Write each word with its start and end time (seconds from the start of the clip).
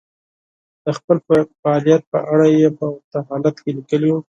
د 0.83 0.87
خپل 0.97 1.17
فعاليت 1.61 2.01
په 2.11 2.19
اړه 2.33 2.47
يې 2.59 2.69
په 2.77 2.85
ورته 2.93 3.19
حالت 3.29 3.55
کې 3.63 3.71
ليکلي 3.77 4.09
وو. 4.11 4.19